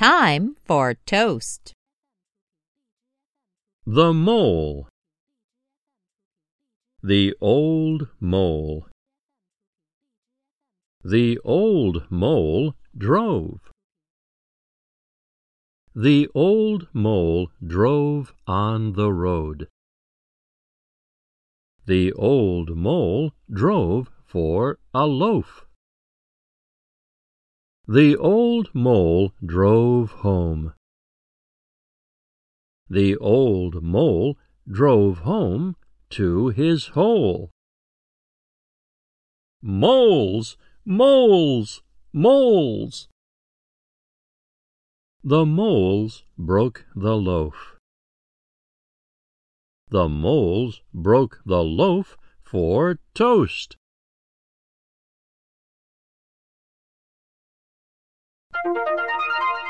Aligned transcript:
Time 0.00 0.56
for 0.64 0.94
toast. 0.94 1.74
The 3.84 4.14
Mole 4.14 4.88
The 7.02 7.34
Old 7.38 8.08
Mole 8.18 8.88
The 11.04 11.38
old 11.44 12.10
mole 12.10 12.76
drove. 12.96 13.60
The 15.94 16.28
old 16.34 16.88
mole 16.94 17.50
drove 17.62 18.32
on 18.46 18.94
the 18.94 19.12
road. 19.12 19.68
The 21.84 22.14
old 22.14 22.74
mole 22.74 23.34
drove 23.52 24.08
for 24.24 24.78
a 24.94 25.06
loaf. 25.06 25.66
The 27.86 28.16
old 28.16 28.74
mole 28.74 29.32
drove 29.44 30.10
home. 30.10 30.74
The 32.88 33.16
old 33.16 33.82
mole 33.82 34.36
drove 34.68 35.18
home 35.18 35.76
to 36.10 36.48
his 36.48 36.88
hole. 36.88 37.50
Moles! 39.62 40.56
Moles! 40.84 41.82
Moles! 42.12 43.08
The 45.22 45.44
moles 45.44 46.24
broke 46.38 46.86
the 46.96 47.16
loaf. 47.16 47.76
The 49.90 50.08
moles 50.08 50.80
broke 50.94 51.40
the 51.44 51.62
loaf 51.62 52.16
for 52.42 52.98
toast. 53.14 53.76
Thank 58.62 58.76
you. 58.76 59.69